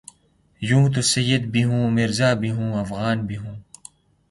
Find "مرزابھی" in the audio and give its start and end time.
1.95-2.51